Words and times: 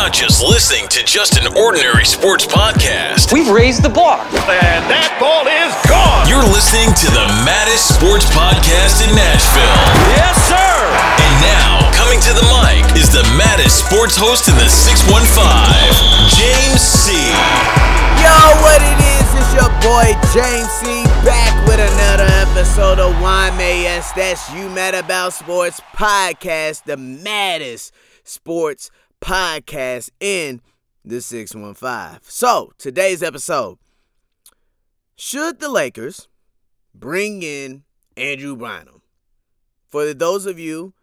not 0.00 0.16
just 0.16 0.40
listening 0.40 0.88
to 0.88 1.04
just 1.04 1.36
an 1.36 1.44
ordinary 1.60 2.08
sports 2.08 2.48
podcast. 2.48 3.36
We've 3.36 3.52
raised 3.52 3.84
the 3.84 3.92
bar. 3.92 4.24
And 4.48 4.80
that 4.88 5.12
ball 5.20 5.44
is 5.44 5.76
gone. 5.84 6.24
You're 6.24 6.48
listening 6.48 6.88
to 7.04 7.08
the 7.12 7.28
maddest 7.44 8.00
sports 8.00 8.24
podcast 8.32 9.04
in 9.04 9.12
Nashville. 9.12 9.76
Yes, 10.16 10.40
sir. 10.48 10.72
And 11.20 11.34
now, 11.44 11.84
coming 11.92 12.16
to 12.16 12.32
the 12.32 12.46
mic 12.64 12.80
is 12.96 13.12
the 13.12 13.20
maddest 13.36 13.84
sports 13.84 14.16
host 14.16 14.48
in 14.48 14.56
the 14.56 14.72
615, 14.72 15.36
James 16.32 16.80
C. 16.80 17.12
Yo, 18.24 18.32
what 18.64 18.80
it 18.80 18.96
is? 19.04 19.28
It's 19.36 19.52
your 19.52 19.68
boy 19.84 20.16
James 20.32 20.72
C. 20.80 21.04
Back 21.28 21.52
with 21.68 21.76
another 21.76 22.24
episode 22.48 23.04
of 23.04 23.12
YMAS, 23.20 24.16
that's 24.16 24.48
You 24.56 24.64
Mad 24.72 24.96
About 24.96 25.36
Sports 25.36 25.84
podcast, 25.92 26.88
the 26.88 26.96
maddest 26.96 27.92
sports 28.24 28.88
podcast 29.20 30.10
in 30.20 30.60
the 31.04 31.20
615. 31.20 32.20
So, 32.22 32.72
today's 32.78 33.22
episode 33.22 33.78
Should 35.16 35.60
the 35.60 35.68
Lakers 35.68 36.28
bring 36.94 37.42
in 37.42 37.84
Andrew 38.16 38.56
Bynum? 38.56 39.02
For 39.88 40.14
those 40.14 40.46
of 40.46 40.58
you 40.58 40.94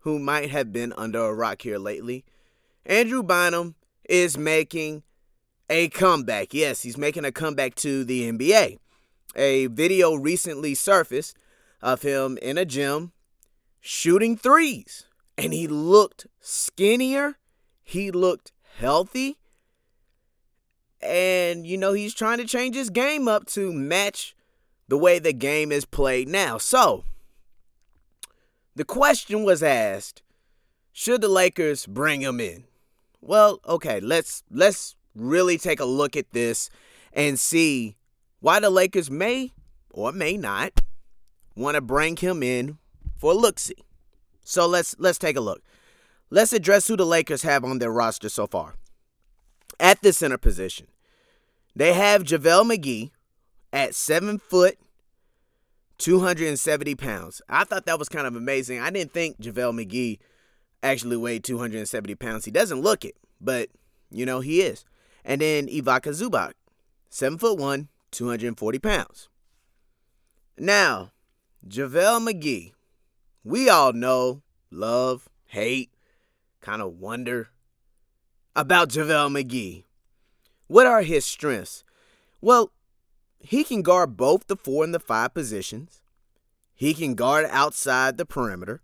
who 0.00 0.18
might 0.18 0.50
have 0.50 0.72
been 0.72 0.92
under 0.96 1.20
a 1.20 1.34
rock 1.34 1.62
here 1.62 1.78
lately, 1.78 2.24
Andrew 2.84 3.22
Bynum 3.22 3.74
is 4.08 4.38
making 4.38 5.02
a 5.68 5.88
comeback. 5.88 6.54
Yes, 6.54 6.82
he's 6.82 6.96
making 6.96 7.24
a 7.24 7.32
comeback 7.32 7.74
to 7.76 8.04
the 8.04 8.30
NBA. 8.30 8.78
A 9.34 9.66
video 9.66 10.14
recently 10.14 10.74
surfaced 10.74 11.36
of 11.82 12.02
him 12.02 12.38
in 12.40 12.56
a 12.56 12.64
gym 12.64 13.12
shooting 13.80 14.36
threes, 14.36 15.06
and 15.36 15.52
he 15.52 15.66
looked 15.66 16.26
skinnier, 16.40 17.36
he 17.86 18.10
looked 18.10 18.50
healthy, 18.78 19.38
and 21.00 21.64
you 21.64 21.78
know, 21.78 21.92
he's 21.92 22.12
trying 22.12 22.38
to 22.38 22.44
change 22.44 22.74
his 22.74 22.90
game 22.90 23.28
up 23.28 23.46
to 23.46 23.72
match 23.72 24.34
the 24.88 24.98
way 24.98 25.20
the 25.20 25.32
game 25.32 25.70
is 25.70 25.84
played 25.84 26.28
now. 26.28 26.58
So, 26.58 27.04
the 28.74 28.84
question 28.84 29.44
was 29.44 29.62
asked, 29.62 30.22
should 30.92 31.20
the 31.20 31.28
Lakers 31.28 31.86
bring 31.86 32.22
him 32.22 32.40
in? 32.40 32.64
Well, 33.20 33.60
okay, 33.64 34.00
let's 34.00 34.42
let's 34.50 34.96
really 35.14 35.56
take 35.56 35.78
a 35.78 35.84
look 35.84 36.16
at 36.16 36.32
this 36.32 36.68
and 37.12 37.38
see 37.38 37.96
why 38.40 38.58
the 38.58 38.68
Lakers 38.68 39.12
may 39.12 39.52
or 39.90 40.10
may 40.10 40.36
not 40.36 40.80
want 41.54 41.76
to 41.76 41.80
bring 41.80 42.16
him 42.16 42.42
in 42.42 42.78
for 43.16 43.32
look 43.32 43.60
see. 43.60 43.76
So 44.42 44.66
let's 44.66 44.96
let's 44.98 45.18
take 45.18 45.36
a 45.36 45.40
look. 45.40 45.62
Let's 46.28 46.52
address 46.52 46.88
who 46.88 46.96
the 46.96 47.06
Lakers 47.06 47.42
have 47.42 47.64
on 47.64 47.78
their 47.78 47.92
roster 47.92 48.28
so 48.28 48.46
far. 48.46 48.74
At 49.78 50.02
the 50.02 50.12
center 50.12 50.38
position, 50.38 50.88
they 51.74 51.92
have 51.92 52.24
JaVale 52.24 52.76
McGee 52.76 53.10
at 53.72 53.94
seven 53.94 54.38
foot, 54.38 54.78
270 55.98 56.94
pounds. 56.94 57.42
I 57.48 57.64
thought 57.64 57.86
that 57.86 57.98
was 57.98 58.08
kind 58.08 58.26
of 58.26 58.34
amazing. 58.34 58.80
I 58.80 58.90
didn't 58.90 59.12
think 59.12 59.40
JaVale 59.40 59.86
McGee 59.86 60.18
actually 60.82 61.16
weighed 61.16 61.44
270 61.44 62.14
pounds. 62.16 62.44
He 62.44 62.50
doesn't 62.50 62.80
look 62.80 63.04
it, 63.04 63.16
but 63.40 63.68
you 64.10 64.26
know, 64.26 64.40
he 64.40 64.62
is. 64.62 64.84
And 65.24 65.40
then 65.40 65.68
Ivica 65.68 66.10
Zubac, 66.10 66.52
seven 67.10 67.38
foot 67.38 67.58
one, 67.58 67.88
240 68.10 68.78
pounds. 68.78 69.28
Now, 70.58 71.12
JaVale 71.68 72.32
McGee, 72.32 72.72
we 73.44 73.68
all 73.68 73.92
know, 73.92 74.42
love, 74.70 75.28
hate, 75.46 75.90
kind 76.66 76.82
of 76.82 76.98
wonder 76.98 77.50
about 78.56 78.88
JaVale 78.88 79.30
McGee. 79.30 79.84
What 80.66 80.84
are 80.84 81.02
his 81.02 81.24
strengths? 81.24 81.84
Well, 82.40 82.72
he 83.38 83.62
can 83.62 83.82
guard 83.82 84.16
both 84.16 84.48
the 84.48 84.56
four 84.56 84.82
and 84.82 84.92
the 84.92 84.98
five 84.98 85.32
positions. 85.32 86.02
He 86.74 86.92
can 86.92 87.14
guard 87.14 87.46
outside 87.50 88.16
the 88.16 88.26
perimeter. 88.26 88.82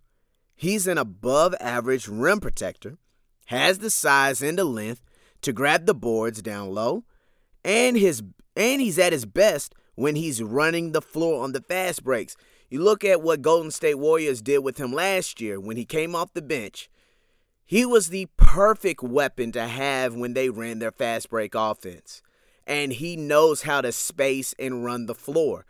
He's 0.55 0.87
an 0.87 0.97
above 0.97 1.55
average 1.59 2.07
rim 2.07 2.39
protector, 2.39 2.99
has 3.47 3.79
the 3.79 3.89
size 3.89 4.41
and 4.41 4.57
the 4.57 4.63
length 4.63 5.01
to 5.41 5.51
grab 5.51 5.85
the 5.85 5.93
boards 5.93 6.41
down 6.41 6.69
low, 6.69 7.03
and 7.65 7.97
his 7.97 8.23
and 8.55 8.79
he's 8.79 8.97
at 8.97 9.11
his 9.11 9.25
best 9.25 9.75
when 9.95 10.15
he's 10.15 10.41
running 10.41 10.93
the 10.93 11.01
floor 11.01 11.43
on 11.43 11.51
the 11.51 11.59
fast 11.59 12.05
breaks. 12.05 12.37
You 12.69 12.81
look 12.81 13.03
at 13.03 13.21
what 13.21 13.41
Golden 13.41 13.71
State 13.71 13.95
Warriors 13.95 14.41
did 14.41 14.59
with 14.59 14.77
him 14.77 14.93
last 14.93 15.41
year 15.41 15.59
when 15.59 15.75
he 15.75 15.83
came 15.83 16.15
off 16.15 16.33
the 16.33 16.41
bench. 16.41 16.89
He 17.65 17.85
was 17.85 18.09
the 18.09 18.27
perfect 18.37 19.01
weapon 19.01 19.51
to 19.53 19.67
have 19.67 20.15
when 20.15 20.33
they 20.33 20.49
ran 20.49 20.79
their 20.79 20.91
fast 20.91 21.29
break 21.29 21.55
offense. 21.55 22.21
And 22.65 22.93
he 22.93 23.15
knows 23.15 23.63
how 23.63 23.81
to 23.81 23.91
space 23.91 24.53
and 24.57 24.85
run 24.85 25.05
the 25.05 25.15
floor. 25.15 25.65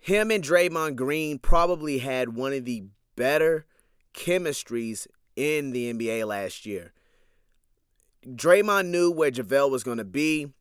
Him 0.00 0.30
and 0.30 0.42
Draymond 0.42 0.96
Green 0.96 1.38
probably 1.38 1.98
had 1.98 2.34
one 2.34 2.52
of 2.52 2.64
the 2.64 2.84
better 3.16 3.66
chemistries 4.14 5.06
in 5.36 5.72
the 5.72 5.92
NBA 5.92 6.26
last 6.26 6.66
year. 6.66 6.92
Draymond 8.26 8.88
knew 8.88 9.10
where 9.10 9.30
JaVale 9.30 9.70
was 9.70 9.84
going 9.84 9.98
to 9.98 10.04
be. 10.04 10.52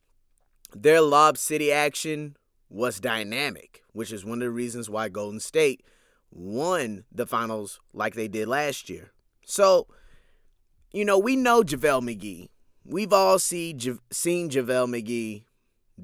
Their 0.74 1.02
Lob 1.02 1.38
City 1.38 1.72
action 1.72 2.36
was 2.70 3.00
dynamic, 3.00 3.82
which 3.92 4.12
is 4.12 4.24
one 4.24 4.42
of 4.42 4.46
the 4.46 4.52
reasons 4.52 4.90
why 4.90 5.10
Golden 5.10 5.40
State 5.40 5.84
won 6.32 7.06
the 7.12 7.26
finals 7.26 7.80
like 7.94 8.14
they 8.14 8.28
did 8.28 8.48
last 8.48 8.90
year. 8.90 9.12
So, 9.46 9.88
you 10.92 11.06
know, 11.06 11.18
we 11.18 11.36
know 11.36 11.62
JaVale 11.62 12.04
McGee. 12.04 12.50
We've 12.86 13.14
all 13.14 13.40
see, 13.40 13.78
seen 14.12 14.50
JaVale 14.50 14.88
McGee 14.88 15.44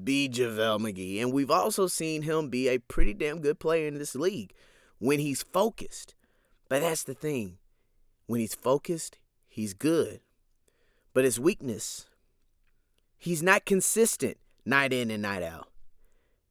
be 0.04 0.28
JaVale 0.28 0.80
McGee, 0.80 1.20
and 1.20 1.32
we've 1.32 1.50
also 1.50 1.86
seen 1.86 2.22
him 2.22 2.48
be 2.48 2.68
a 2.68 2.78
pretty 2.78 3.14
damn 3.14 3.40
good 3.40 3.58
player 3.58 3.88
in 3.88 3.98
this 3.98 4.14
league 4.14 4.52
when 4.98 5.18
he's 5.18 5.42
focused. 5.42 6.14
But 6.68 6.80
that's 6.80 7.04
the 7.04 7.14
thing. 7.14 7.58
When 8.26 8.40
he's 8.40 8.54
focused, 8.54 9.18
he's 9.48 9.74
good. 9.74 10.20
But 11.14 11.24
his 11.24 11.40
weakness, 11.40 12.06
he's 13.16 13.42
not 13.42 13.64
consistent 13.64 14.36
night 14.64 14.92
in 14.92 15.10
and 15.10 15.22
night 15.22 15.42
out. 15.42 15.68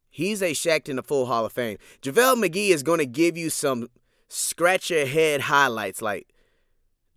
He's 0.09 0.41
a 0.41 0.51
Shaqtin' 0.51 0.97
a 0.97 1.03
Fool 1.03 1.25
Hall 1.25 1.45
of 1.45 1.51
Fame. 1.51 1.77
JaVale 2.01 2.43
McGee 2.43 2.69
is 2.69 2.83
going 2.83 2.99
to 2.99 3.05
give 3.05 3.37
you 3.37 3.49
some 3.49 3.89
scratch 4.29 4.89
your 4.89 5.05
head 5.05 5.41
highlights 5.41 6.01
like, 6.01 6.27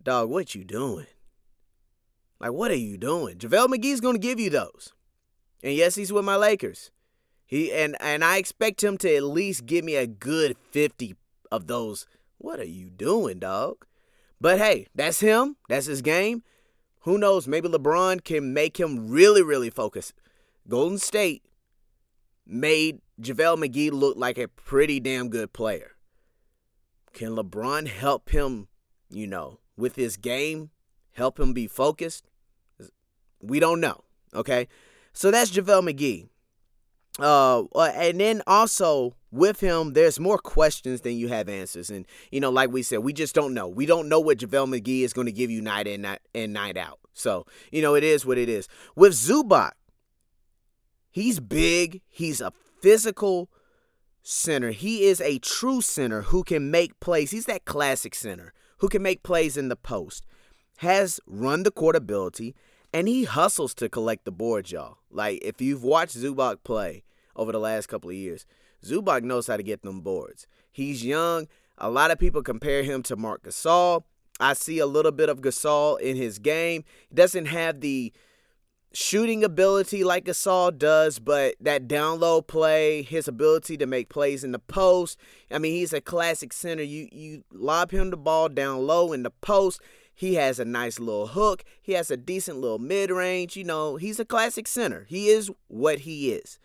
dog, 0.03 0.29
what 0.29 0.55
you 0.55 0.63
doing? 0.63 1.07
Like, 2.39 2.53
what 2.53 2.71
are 2.71 2.75
you 2.75 2.97
doing? 2.97 3.37
JaVale 3.37 3.67
McGee's 3.67 3.99
to 3.99 4.17
give 4.17 4.39
you 4.39 4.49
those. 4.49 4.93
And 5.61 5.73
yes, 5.73 5.95
he's 5.95 6.13
with 6.13 6.23
my 6.23 6.35
Lakers. 6.35 6.91
He 7.45 7.71
and 7.73 7.97
and 7.99 8.23
I 8.23 8.37
expect 8.37 8.83
him 8.83 8.97
to 8.99 9.15
at 9.15 9.23
least 9.23 9.65
give 9.65 9.83
me 9.83 9.95
a 9.95 10.07
good 10.07 10.55
50 10.71 11.15
of 11.51 11.67
those. 11.67 12.05
What 12.37 12.59
are 12.59 12.63
you 12.63 12.89
doing, 12.89 13.39
dog? 13.39 13.85
But 14.39 14.59
hey, 14.59 14.87
that's 14.95 15.19
him. 15.19 15.57
That's 15.67 15.87
his 15.87 16.01
game. 16.01 16.43
Who 17.01 17.17
knows? 17.17 17.47
Maybe 17.47 17.67
LeBron 17.67 18.23
can 18.23 18.53
make 18.53 18.79
him 18.79 19.09
really, 19.09 19.41
really 19.41 19.69
focus. 19.69 20.13
Golden 20.67 20.97
State 20.97 21.43
made 22.45 22.99
JaVale 23.21 23.65
McGee 23.65 23.91
look 23.91 24.15
like 24.15 24.37
a 24.37 24.47
pretty 24.47 24.99
damn 24.99 25.29
good 25.29 25.51
player. 25.51 25.95
Can 27.13 27.35
LeBron 27.35 27.87
help 27.87 28.29
him, 28.29 28.67
you 29.09 29.27
know, 29.27 29.59
with 29.79 29.95
his 29.95 30.17
game, 30.17 30.69
help 31.13 31.39
him 31.39 31.53
be 31.53 31.67
focused? 31.67 32.25
We 33.41 33.59
don't 33.59 33.79
know. 33.79 34.03
Okay. 34.33 34.67
So 35.13 35.31
that's 35.31 35.51
JaVale 35.51 35.89
McGee. 35.89 36.27
Uh, 37.19 37.63
uh, 37.75 37.91
and 37.95 38.19
then 38.19 38.41
also 38.47 39.15
with 39.31 39.59
him, 39.59 39.93
there's 39.93 40.19
more 40.19 40.37
questions 40.37 41.01
than 41.01 41.17
you 41.17 41.27
have 41.27 41.49
answers. 41.49 41.89
And, 41.89 42.05
you 42.31 42.39
know, 42.39 42.49
like 42.49 42.71
we 42.71 42.83
said, 42.83 42.99
we 42.99 43.13
just 43.13 43.35
don't 43.35 43.53
know. 43.53 43.67
We 43.67 43.85
don't 43.85 44.07
know 44.07 44.19
what 44.19 44.37
JaVale 44.37 44.79
McGee 44.79 45.01
is 45.01 45.13
going 45.13 45.25
to 45.25 45.33
give 45.33 45.49
you 45.49 45.61
night 45.61 45.87
in 45.87 46.01
night, 46.01 46.19
and 46.35 46.53
night 46.53 46.77
out. 46.77 46.99
So, 47.13 47.45
you 47.71 47.81
know, 47.81 47.95
it 47.95 48.03
is 48.03 48.25
what 48.25 48.37
it 48.37 48.47
is. 48.47 48.67
With 48.95 49.13
Zubac, 49.13 49.71
He's 51.11 51.39
big. 51.39 52.01
He's 52.07 52.41
a 52.41 52.53
physical 52.81 53.49
center. 54.21 54.71
He 54.71 55.05
is 55.05 55.21
a 55.21 55.39
true 55.39 55.81
center 55.81 56.23
who 56.23 56.43
can 56.43 56.69
make 56.69 56.99
plays. 56.99 57.31
He's 57.31 57.45
that 57.45 57.65
classic 57.65 58.13
center 58.13 58.53
who 58.79 58.89
can 58.89 59.01
make 59.01 59.23
plays 59.23 59.57
in 59.57 59.69
the 59.69 59.75
post, 59.75 60.25
has 60.77 61.19
run 61.25 61.63
the 61.63 61.71
court 61.71 61.95
ability, 61.95 62.55
and 62.93 63.07
he 63.07 63.23
hustles 63.25 63.73
to 63.75 63.89
collect 63.89 64.25
the 64.25 64.31
boards, 64.31 64.71
y'all. 64.71 64.97
Like, 65.11 65.39
if 65.43 65.61
you've 65.61 65.83
watched 65.83 66.17
Zubac 66.17 66.63
play 66.63 67.03
over 67.35 67.51
the 67.51 67.59
last 67.59 67.87
couple 67.87 68.09
of 68.09 68.15
years, 68.15 68.45
Zubac 68.83 69.23
knows 69.23 69.47
how 69.47 69.57
to 69.57 69.63
get 69.63 69.81
them 69.83 70.01
boards. 70.01 70.47
He's 70.71 71.05
young. 71.05 71.47
A 71.77 71.89
lot 71.89 72.11
of 72.11 72.19
people 72.19 72.41
compare 72.41 72.83
him 72.83 73.03
to 73.03 73.15
Marc 73.15 73.43
Gasol. 73.43 74.03
I 74.39 74.53
see 74.53 74.79
a 74.79 74.85
little 74.85 75.11
bit 75.11 75.29
of 75.29 75.41
Gasol 75.41 75.99
in 75.99 76.15
his 76.15 76.39
game. 76.39 76.83
He 77.09 77.15
doesn't 77.15 77.47
have 77.47 77.81
the 77.81 78.13
shooting 78.93 79.43
ability 79.43 80.03
like 80.03 80.25
Gasol 80.25 80.77
does, 80.77 81.19
but 81.19 81.55
that 81.59 81.87
down 81.87 82.19
low 82.19 82.41
play, 82.41 83.01
his 83.03 83.27
ability 83.27 83.77
to 83.77 83.85
make 83.85 84.09
plays 84.09 84.43
in 84.43 84.51
the 84.51 84.59
post. 84.59 85.17
I 85.51 85.59
mean, 85.59 85.73
he's 85.73 85.93
a 85.93 86.01
classic 86.01 86.53
center. 86.53 86.83
You 86.83 87.07
you 87.11 87.43
lob 87.51 87.91
him 87.91 88.09
the 88.09 88.17
ball 88.17 88.49
down 88.49 88.85
low 88.87 89.13
in 89.13 89.23
the 89.23 89.31
post, 89.31 89.81
He 90.13 90.35
has 90.35 90.59
a 90.59 90.65
nice 90.65 90.99
little 90.99 91.27
hook. 91.27 91.63
He 91.81 91.93
has 91.93 92.11
a 92.11 92.17
decent 92.17 92.57
little 92.57 92.79
mid 92.79 93.09
range. 93.11 93.55
You 93.55 93.63
know, 93.63 93.95
he's 93.95 94.19
a 94.19 94.25
classic 94.25 94.67
center. 94.67 95.05
He 95.07 95.29
is 95.29 95.51
what 95.67 95.99
he 95.99 96.31
is. 96.31 96.59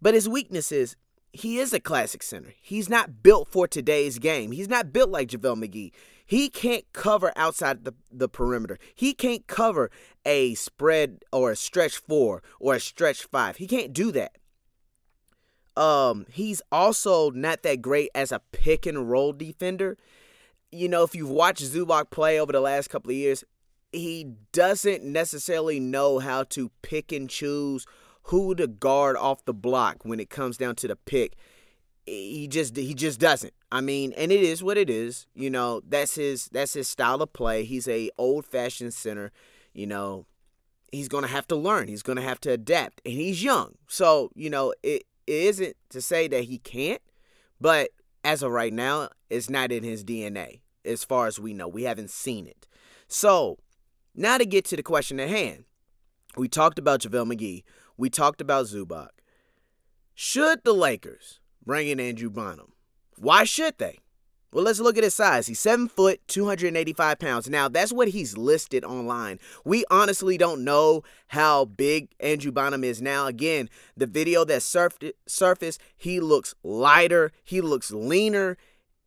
But 0.00 0.14
his 0.14 0.28
weakness 0.28 0.72
is 0.72 0.96
he 1.32 1.58
is 1.58 1.72
a 1.72 1.80
classic 1.80 2.22
center. 2.22 2.54
He's 2.60 2.88
not 2.88 3.22
built 3.22 3.48
for 3.48 3.68
today's 3.68 4.18
game. 4.18 4.52
He's 4.52 4.68
not 4.68 4.92
built 4.92 5.10
like 5.10 5.28
JaVale 5.28 5.64
McGee. 5.64 5.92
He 6.24 6.48
can't 6.48 6.84
cover 6.92 7.32
outside 7.36 7.84
the, 7.84 7.94
the 8.10 8.28
perimeter. 8.28 8.78
He 8.94 9.12
can't 9.14 9.46
cover 9.46 9.90
a 10.24 10.54
spread 10.54 11.24
or 11.32 11.50
a 11.50 11.56
stretch 11.56 11.96
four 11.96 12.42
or 12.60 12.74
a 12.74 12.80
stretch 12.80 13.24
five. 13.24 13.56
He 13.56 13.66
can't 13.66 13.92
do 13.92 14.12
that. 14.12 14.38
Um, 15.76 16.26
he's 16.30 16.60
also 16.70 17.30
not 17.30 17.62
that 17.62 17.82
great 17.82 18.10
as 18.14 18.30
a 18.30 18.40
pick 18.52 18.86
and 18.86 19.10
roll 19.10 19.32
defender 19.32 19.96
you 20.72 20.88
know, 20.88 21.04
if 21.04 21.14
you've 21.14 21.30
watched 21.30 21.62
Zubac 21.62 22.10
play 22.10 22.40
over 22.40 22.50
the 22.50 22.60
last 22.60 22.88
couple 22.88 23.10
of 23.10 23.16
years, 23.16 23.44
he 23.92 24.32
doesn't 24.52 25.04
necessarily 25.04 25.78
know 25.78 26.18
how 26.18 26.44
to 26.44 26.70
pick 26.80 27.12
and 27.12 27.28
choose 27.28 27.86
who 28.24 28.54
to 28.54 28.66
guard 28.66 29.16
off 29.16 29.44
the 29.44 29.52
block 29.52 29.98
when 30.04 30.18
it 30.18 30.30
comes 30.30 30.56
down 30.56 30.74
to 30.76 30.88
the 30.88 30.96
pick. 30.96 31.36
He 32.06 32.48
just 32.48 32.76
he 32.76 32.94
just 32.94 33.20
doesn't. 33.20 33.54
I 33.70 33.80
mean, 33.80 34.12
and 34.16 34.32
it 34.32 34.42
is 34.42 34.62
what 34.62 34.76
it 34.76 34.90
is. 34.90 35.26
You 35.34 35.50
know, 35.50 35.82
that's 35.86 36.16
his 36.16 36.48
that's 36.52 36.74
his 36.74 36.88
style 36.88 37.22
of 37.22 37.32
play. 37.32 37.64
He's 37.64 37.86
a 37.86 38.10
old 38.18 38.44
fashioned 38.44 38.94
center. 38.94 39.30
You 39.72 39.86
know, 39.86 40.26
he's 40.90 41.08
gonna 41.08 41.28
have 41.28 41.46
to 41.48 41.56
learn. 41.56 41.88
He's 41.88 42.02
gonna 42.02 42.22
have 42.22 42.40
to 42.40 42.50
adapt, 42.50 43.00
and 43.04 43.14
he's 43.14 43.42
young. 43.42 43.76
So 43.86 44.30
you 44.34 44.50
know, 44.50 44.74
it, 44.82 45.04
it 45.26 45.32
isn't 45.32 45.76
to 45.90 46.00
say 46.00 46.26
that 46.28 46.44
he 46.44 46.58
can't, 46.58 47.02
but 47.60 47.90
as 48.24 48.42
of 48.42 48.50
right 48.52 48.72
now, 48.72 49.08
it's 49.30 49.50
not 49.50 49.72
in 49.72 49.84
his 49.84 50.04
DNA, 50.04 50.60
as 50.84 51.04
far 51.04 51.26
as 51.26 51.38
we 51.38 51.54
know. 51.54 51.68
We 51.68 51.84
haven't 51.84 52.10
seen 52.10 52.46
it. 52.46 52.66
So, 53.08 53.58
now 54.14 54.38
to 54.38 54.46
get 54.46 54.64
to 54.66 54.76
the 54.76 54.82
question 54.82 55.20
at 55.20 55.28
hand. 55.28 55.64
We 56.36 56.48
talked 56.48 56.78
about 56.78 57.00
JaVale 57.00 57.34
McGee. 57.34 57.62
We 57.96 58.08
talked 58.08 58.40
about 58.40 58.66
Zubac. 58.66 59.08
Should 60.14 60.64
the 60.64 60.72
Lakers 60.72 61.40
bring 61.64 61.88
in 61.88 62.00
Andrew 62.00 62.30
Bynum. 62.30 62.72
Why 63.16 63.44
should 63.44 63.78
they? 63.78 63.98
Well, 64.52 64.64
let's 64.64 64.80
look 64.80 64.98
at 64.98 65.04
his 65.04 65.14
size. 65.14 65.46
He's 65.46 65.60
seven 65.60 65.88
foot, 65.88 66.20
285 66.28 67.18
pounds. 67.18 67.48
Now, 67.48 67.68
that's 67.68 67.92
what 67.92 68.08
he's 68.08 68.36
listed 68.36 68.84
online. 68.84 69.38
We 69.64 69.84
honestly 69.90 70.36
don't 70.36 70.62
know 70.62 71.04
how 71.28 71.64
big 71.64 72.10
Andrew 72.20 72.52
Bynum 72.52 72.84
is 72.84 73.00
now. 73.00 73.26
Again, 73.26 73.70
the 73.96 74.06
video 74.06 74.44
that 74.44 74.60
surfed, 74.60 75.12
surfaced, 75.26 75.80
he 75.96 76.20
looks 76.20 76.54
lighter, 76.62 77.32
he 77.44 77.62
looks 77.62 77.90
leaner. 77.90 78.58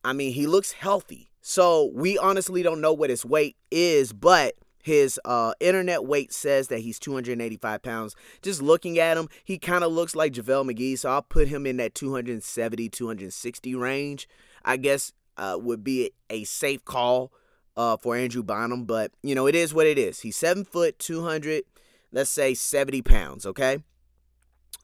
I 0.04 0.14
mean, 0.14 0.34
he 0.34 0.48
looks 0.48 0.72
healthy. 0.72 1.30
So 1.42 1.92
we 1.94 2.18
honestly 2.18 2.64
don't 2.64 2.82
know 2.82 2.94
what 2.94 3.12
his 3.12 3.24
weight 3.24 3.56
is, 3.70 4.14
but 4.14 4.56
his 4.86 5.20
uh, 5.26 5.52
internet 5.60 6.06
weight 6.06 6.32
says 6.32 6.68
that 6.68 6.82
he's 6.82 7.00
285 7.00 7.82
pounds. 7.82 8.16
Just 8.44 8.62
looking 8.62 9.00
at 9.00 9.18
him, 9.18 9.30
he 9.44 9.58
kind 9.58 9.84
of 9.84 9.92
looks 9.92 10.16
like 10.16 10.32
JaVale 10.32 10.72
McGee, 10.72 11.00
so 11.00 11.10
I'll 11.10 11.24
put 11.24 11.48
him 11.48 11.66
in 11.66 11.78
that 11.78 11.96
270, 11.96 12.90
260 12.90 13.74
range. 13.74 14.30
I 14.64 14.78
guess 14.78 15.12
uh, 15.38 15.58
would 15.60 15.84
be 15.84 16.12
a 16.30 16.44
safe 16.44 16.86
call 16.86 17.34
uh, 17.76 17.98
for 17.98 18.16
Andrew 18.16 18.44
Bynum, 18.44 18.86
but 18.86 19.12
you 19.24 19.34
know 19.34 19.48
it 19.48 19.56
is 19.56 19.74
what 19.74 19.88
it 19.88 19.98
is. 19.98 20.20
He's 20.20 20.38
seven 20.38 20.64
foot, 20.64 21.00
two 21.00 21.24
hundred, 21.24 21.64
let's 22.12 22.30
say 22.30 22.54
seventy 22.54 23.02
pounds. 23.02 23.48
Okay. 23.48 23.80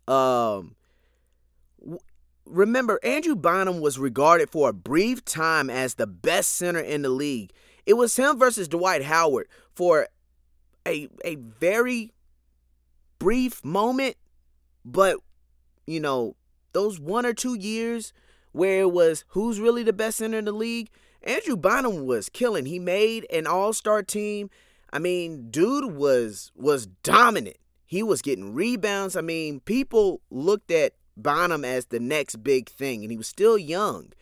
Um. 0.07 0.75
W- 1.79 1.99
remember, 2.45 2.99
Andrew 3.03 3.35
Bynum 3.35 3.81
was 3.81 3.99
regarded 3.99 4.49
for 4.49 4.69
a 4.69 4.73
brief 4.73 5.23
time 5.23 5.69
as 5.69 5.93
the 5.93 6.07
best 6.07 6.53
center 6.53 6.79
in 6.79 7.03
the 7.03 7.09
league. 7.09 7.51
It 7.85 7.93
was 7.93 8.15
him 8.15 8.37
versus 8.37 8.67
Dwight 8.67 9.03
Howard 9.03 9.47
for 9.73 10.07
a 10.87 11.07
a 11.25 11.35
very 11.35 12.13
brief 13.19 13.63
moment, 13.63 14.15
but 14.83 15.17
you 15.85 15.99
know 15.99 16.35
those 16.73 16.99
one 16.99 17.25
or 17.25 17.33
two 17.33 17.55
years 17.55 18.13
where 18.51 18.81
it 18.81 18.91
was 18.91 19.25
who's 19.29 19.59
really 19.59 19.83
the 19.83 19.93
best 19.93 20.17
center 20.17 20.37
in 20.37 20.45
the 20.45 20.51
league. 20.51 20.89
Andrew 21.23 21.55
Bynum 21.55 22.05
was 22.05 22.29
killing. 22.29 22.65
He 22.65 22.79
made 22.79 23.27
an 23.31 23.45
all-star 23.45 24.01
team. 24.01 24.49
I 24.91 24.99
mean, 24.99 25.49
dude 25.51 25.93
was 25.93 26.51
was 26.55 26.87
dominant. 26.87 27.57
He 27.85 28.01
was 28.01 28.21
getting 28.21 28.53
rebounds. 28.53 29.15
I 29.15 29.21
mean, 29.21 29.59
people 29.59 30.21
looked 30.29 30.71
at 30.71 30.93
Bynum 31.17 31.65
as 31.65 31.85
the 31.85 31.99
next 31.99 32.43
big 32.43 32.69
thing, 32.69 33.03
and 33.03 33.11
he 33.11 33.17
was 33.17 33.27
still 33.27 33.57
young. 33.57 34.13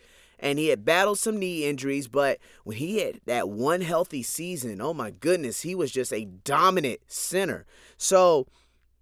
And 0.41 0.57
he 0.57 0.69
had 0.69 0.85
battled 0.85 1.19
some 1.19 1.37
knee 1.37 1.65
injuries, 1.65 2.07
but 2.07 2.39
when 2.63 2.77
he 2.77 2.99
had 2.99 3.19
that 3.25 3.49
one 3.49 3.81
healthy 3.81 4.23
season, 4.23 4.81
oh 4.81 4.93
my 4.93 5.11
goodness, 5.11 5.61
he 5.61 5.75
was 5.75 5.91
just 5.91 6.13
a 6.13 6.25
dominant 6.25 7.01
center. 7.07 7.65
So 7.97 8.47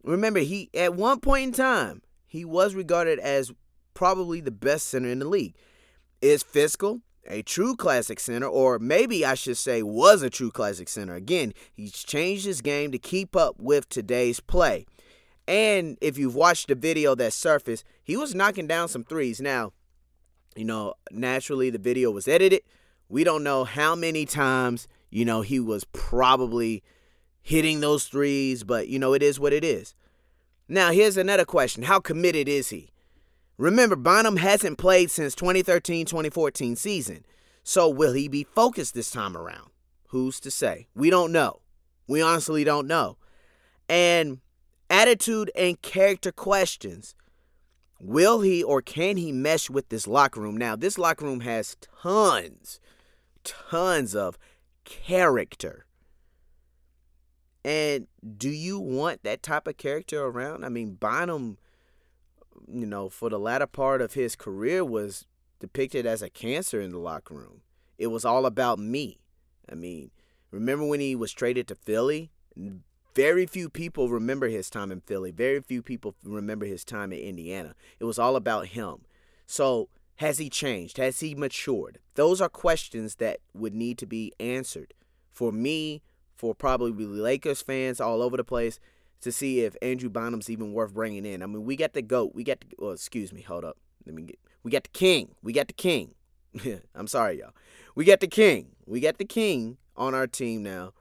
remember, 0.04 0.39
he 0.39 0.72
at 0.74 0.95
one 0.95 1.19
point 1.19 1.44
in 1.44 1.51
time, 1.51 2.01
he 2.25 2.44
was 2.44 2.74
regarded 2.74 3.19
as 3.19 3.51
probably 3.94 4.42
the 4.42 4.51
best 4.51 4.88
center 4.88 5.10
in 5.10 5.19
the 5.19 5.28
league. 5.28 5.56
Is 6.22 6.44
Fizdale 6.44 7.01
a 7.28 7.42
true 7.44 7.75
classic 7.75 8.19
center, 8.19 8.48
or 8.48 8.80
maybe 8.80 9.25
I 9.25 9.36
should 9.36 9.57
say 9.57 9.84
was 9.84 10.24
a 10.24 10.30
true 10.30 10.50
classic 10.50 10.89
center? 10.89 11.13
Again, 11.13 11.54
he's 11.74 11.92
changed 12.04 12.45
his 12.45 12.62
game 12.62 12.92
to 12.92 12.98
keep 12.98 13.36
up 13.36 13.56
with 13.60 13.89
today's 13.89 14.39
play. 14.39 14.86
And 15.48 15.98
if 16.01 16.18
you've 16.18 16.36
watched 16.36 16.68
the 16.68 16.75
video 16.75 17.16
that 17.16 17.34
surfaced, 17.34 17.86
he 18.04 18.18
was 18.18 18.36
knocking 18.36 18.68
down 18.68 18.88
some 18.88 19.04
threes. 19.04 19.39
Now, 19.39 19.72
you 20.57 20.65
know, 20.65 20.94
naturally 21.12 21.69
the 21.69 21.77
video 21.77 22.12
was 22.12 22.27
edited. 22.27 22.62
We 23.09 23.24
don't 23.24 23.44
know 23.44 23.63
how 23.63 23.95
many 23.95 24.25
times, 24.25 24.88
you 25.09 25.24
know, 25.24 25.42
he 25.42 25.59
was 25.59 25.86
probably 25.86 26.83
hitting 27.42 27.80
those 27.80 28.06
threes, 28.06 28.63
but, 28.63 28.88
you 28.88 29.00
know, 29.00 29.13
it 29.13 29.24
is 29.24 29.39
what 29.39 29.54
it 29.54 29.63
is. 29.63 29.95
Now, 30.68 30.92
here's 30.92 31.15
another 31.15 31.45
question 31.45 31.83
How 31.83 32.00
committed 32.00 32.50
is 32.50 32.69
he? 32.69 32.92
Remember, 33.57 33.95
Bynum 33.95 34.38
hasn't 34.38 34.77
played 34.77 35.09
since 35.09 35.33
2013 35.33 36.06
2014 36.06 36.75
season. 36.75 37.25
So 37.63 37.89
will 37.89 38.13
he 38.13 38.27
be 38.27 38.44
focused 38.44 38.94
this 38.94 39.12
time 39.12 39.36
around? 39.36 39.71
Who's 40.10 40.39
to 40.42 40.51
say? 40.51 40.88
We 40.95 41.10
don't 41.10 41.31
know. 41.31 41.62
We 42.07 42.21
honestly 42.21 42.63
don't 42.63 42.88
know. 42.88 43.18
And 43.89 44.39
attitude 44.89 45.51
and 45.56 45.81
character 45.81 46.31
questions. 46.31 47.15
Will 47.99 48.41
he 48.41 48.63
or 48.63 48.81
can 48.81 49.17
he 49.17 49.31
mesh 49.31 49.69
with 49.69 49.89
this 49.89 50.07
locker 50.07 50.41
room? 50.41 50.57
Now, 50.57 50.75
this 50.75 50.97
locker 50.97 51.25
room 51.25 51.41
has 51.41 51.75
tons, 52.01 52.79
tons 53.44 54.15
of 54.15 54.38
character. 54.83 55.85
And 57.65 58.07
do 58.38 58.49
you 58.49 58.79
want 58.79 59.23
that 59.23 59.43
type 59.43 59.67
of 59.67 59.77
character 59.77 60.24
around? 60.24 60.63
I 60.63 60.69
mean, 60.69 60.93
Bynum 60.93 61.57
you 62.72 62.86
know, 62.86 63.10
for 63.10 63.29
the 63.29 63.39
latter 63.39 63.67
part 63.67 64.01
of 64.01 64.13
his 64.13 64.36
career 64.36 64.83
was 64.83 65.25
depicted 65.60 66.05
as 66.05 66.22
a 66.22 66.29
cancer 66.29 66.81
in 66.81 66.91
the 66.91 67.00
locker 67.00 67.33
room. 67.33 67.62
It 67.98 68.07
was 68.07 68.25
all 68.25 68.45
about 68.45 68.79
me. 68.79 69.19
I 69.69 69.75
mean, 69.75 70.12
remember 70.51 70.86
when 70.86 71.00
he 71.00 71.15
was 71.15 71.31
traded 71.31 71.67
to 71.67 71.75
Philly? 71.75 72.31
Very 73.17 73.47
few 73.47 73.67
people 73.67 74.09
remember 74.09 74.47
his 74.47 74.69
time 74.69 74.91
in 74.91 75.01
Philly. 75.01 75.31
Very 75.31 75.59
few 75.59 75.81
people 75.81 76.13
remember 76.24 76.67
his 76.67 76.86
time 76.86 77.12
in 77.12 77.17
Indiana. 77.17 77.74
It 78.00 78.03
was 78.03 78.19
all 78.19 78.36
about 78.36 78.67
him. 78.67 79.05
So, 79.47 79.89
has 80.17 80.38
he 80.38 80.51
changed? 80.51 80.97
Has 80.97 81.19
he 81.19 81.33
matured? 81.33 81.97
Those 82.13 82.39
are 82.41 82.47
questions 82.47 83.15
that 83.15 83.39
would 83.55 83.74
need 83.74 83.97
to 83.97 84.05
be 84.05 84.33
answered 84.39 84.93
for 85.31 85.51
me, 85.51 86.03
for 86.36 86.53
probably 86.53 86.91
Lakers 86.91 87.63
fans 87.63 88.00
all 88.00 88.21
over 88.21 88.38
the 88.38 88.43
place, 88.43 88.79
to 89.21 89.31
see 89.31 89.62
if 89.62 89.75
Andrew 89.81 90.12
Bynum's 90.12 90.47
even 90.47 90.71
worth 90.71 90.93
bringing 90.93 91.25
in. 91.25 91.41
I 91.41 91.47
mean, 91.47 91.65
we 91.65 91.75
got 91.75 91.93
the 91.93 92.03
goat. 92.03 92.36
We 92.36 92.43
got 92.43 92.59
the. 92.59 92.67
Well, 92.77 92.91
excuse 92.91 93.33
me. 93.33 93.41
Hold 93.41 93.65
up. 93.65 93.77
Let 94.05 94.13
me 94.13 94.21
get. 94.21 94.39
We 94.62 94.69
got 94.69 94.83
the 94.83 94.89
king. 94.89 95.33
We 95.41 95.53
got 95.53 95.65
the 95.65 95.74
king. 95.74 96.13
I'm 96.93 97.07
sorry, 97.07 97.39
y'all. 97.39 97.55
We 97.95 98.05
got 98.05 98.19
the 98.19 98.27
king. 98.27 98.75
We 98.86 99.00
got 99.00 99.17
the 99.17 99.25
king 99.25 99.77
on 99.95 100.13
our 100.13 100.27
team 100.27 100.62
now. 100.62 100.93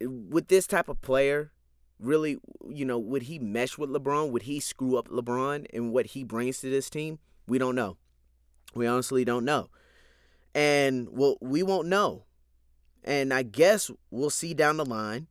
With 0.00 0.48
this 0.48 0.66
type 0.66 0.88
of 0.88 1.02
player, 1.02 1.52
really, 1.98 2.38
you 2.68 2.84
know, 2.84 2.98
would 2.98 3.22
he 3.22 3.38
mesh 3.38 3.76
with 3.76 3.90
LeBron? 3.90 4.30
Would 4.30 4.42
he 4.42 4.60
screw 4.60 4.96
up 4.96 5.08
LeBron 5.08 5.66
and 5.72 5.92
what 5.92 6.06
he 6.06 6.24
brings 6.24 6.60
to 6.60 6.70
this 6.70 6.88
team? 6.88 7.18
We 7.46 7.58
don't 7.58 7.74
know. 7.74 7.96
We 8.74 8.86
honestly 8.86 9.24
don't 9.24 9.44
know. 9.44 9.68
And 10.54 11.08
well, 11.10 11.36
we 11.40 11.62
won't 11.62 11.88
know. 11.88 12.24
And 13.04 13.32
I 13.32 13.42
guess 13.42 13.90
we'll 14.10 14.30
see 14.30 14.54
down 14.54 14.76
the 14.76 14.84
line 14.84 15.26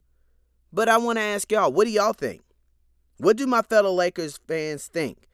but 0.71 0.87
I 0.87 0.97
want 0.97 1.17
to 1.17 1.23
ask 1.23 1.51
y'all, 1.51 1.71
what 1.71 1.85
do 1.85 1.91
y'all 1.91 2.13
think? 2.13 2.41
What 3.17 3.37
do 3.37 3.47
my 3.47 3.61
fellow 3.61 3.91
Lakers 3.91 4.39
fans 4.47 4.87
think? 4.87 5.27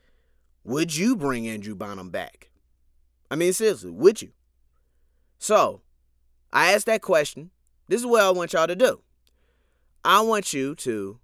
Would 0.63 0.95
you 0.95 1.15
bring 1.15 1.47
Andrew 1.47 1.75
Bynum 1.75 2.09
back? 2.09 2.49
I 3.29 3.35
mean, 3.35 3.53
seriously, 3.53 3.91
would 3.91 4.21
you? 4.21 4.31
So, 5.37 5.81
I 6.53 6.71
asked 6.71 6.85
that 6.85 7.01
question. 7.01 7.51
This 7.87 7.99
is 7.99 8.07
what 8.07 8.23
I 8.23 8.31
want 8.31 8.53
y'all 8.53 8.65
to 8.65 8.75
do. 8.75 9.01
I 10.05 10.21
want 10.21 10.53
you 10.53 10.75
to 10.75 11.17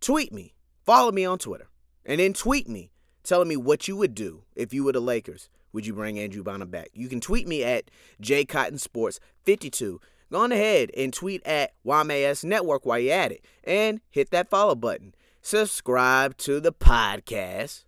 tweet 0.00 0.32
me, 0.32 0.54
follow 0.84 1.12
me 1.12 1.24
on 1.24 1.38
Twitter, 1.38 1.68
and 2.04 2.18
then 2.18 2.32
tweet 2.32 2.68
me 2.68 2.90
telling 3.22 3.46
me 3.46 3.56
what 3.56 3.86
you 3.86 3.96
would 3.96 4.16
do 4.16 4.42
if 4.56 4.74
you 4.74 4.82
were 4.82 4.90
the 4.90 5.00
Lakers. 5.00 5.48
would 5.72 5.86
you 5.86 5.92
bring 5.92 6.18
Andrew 6.18 6.42
Bynum 6.42 6.70
back? 6.70 6.88
You 6.92 7.08
can 7.08 7.20
tweet 7.20 7.46
me 7.46 7.62
at 7.62 7.88
jcottonsports52. 8.20 9.98
Go 10.32 10.38
on 10.38 10.50
ahead 10.50 10.90
and 10.96 11.12
tweet 11.12 11.46
at 11.46 11.72
YMAS 11.86 12.42
Network 12.42 12.84
while 12.84 12.98
you're 12.98 13.14
at 13.14 13.30
it. 13.30 13.44
And 13.62 14.00
hit 14.10 14.30
that 14.32 14.50
follow 14.50 14.74
button. 14.74 15.14
Subscribe 15.40 16.36
to 16.38 16.58
the 16.58 16.72
podcast, 16.72 17.84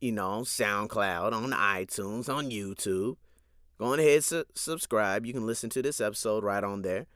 you 0.00 0.12
know, 0.12 0.42
SoundCloud, 0.42 1.32
on 1.32 1.50
iTunes, 1.50 2.32
on 2.32 2.50
YouTube. 2.50 3.16
Go 3.76 3.86
on 3.86 3.98
ahead, 3.98 4.22
su- 4.22 4.44
subscribe. 4.54 5.26
You 5.26 5.32
can 5.32 5.46
listen 5.46 5.68
to 5.70 5.82
this 5.82 6.00
episode 6.00 6.44
right 6.44 6.62
on 6.62 6.82
there. 6.82 7.06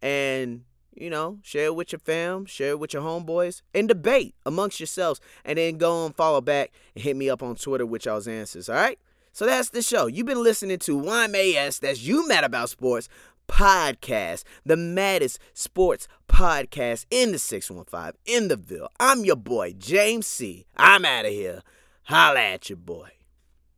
And 0.00 0.62
you 0.96 1.10
know, 1.10 1.38
share 1.42 1.66
it 1.66 1.74
with 1.76 1.92
your 1.92 1.98
fam, 1.98 2.46
share 2.46 2.70
it 2.70 2.80
with 2.80 2.92
your 2.92 3.02
homeboys, 3.02 3.62
and 3.74 3.88
debate 3.88 4.34
amongst 4.46 4.80
yourselves. 4.80 5.20
And 5.44 5.58
then 5.58 5.78
go 5.78 6.06
and 6.06 6.14
follow 6.14 6.40
back 6.40 6.72
and 6.94 7.04
hit 7.04 7.16
me 7.16 7.28
up 7.28 7.42
on 7.42 7.56
Twitter 7.56 7.86
with 7.86 8.04
y'all's 8.04 8.28
answers, 8.28 8.68
all 8.68 8.76
right? 8.76 8.98
So 9.32 9.46
that's 9.46 9.70
the 9.70 9.82
show. 9.82 10.06
You've 10.06 10.26
been 10.26 10.42
listening 10.42 10.78
to 10.80 11.00
YMAS, 11.00 11.80
that's 11.80 12.02
You 12.02 12.28
Mad 12.28 12.44
About 12.44 12.70
Sports 12.70 13.08
podcast, 13.48 14.44
the 14.64 14.76
maddest 14.76 15.38
sports 15.52 16.08
podcast 16.28 17.06
in 17.10 17.32
the 17.32 17.38
615 17.38 18.12
in 18.26 18.48
the 18.48 18.56
Ville. 18.56 18.88
I'm 18.98 19.24
your 19.24 19.36
boy, 19.36 19.74
James 19.76 20.26
C. 20.26 20.66
I'm 20.76 21.04
out 21.04 21.26
of 21.26 21.32
here. 21.32 21.62
Holla 22.04 22.40
at 22.40 22.70
your 22.70 22.76
boy. 22.76 23.10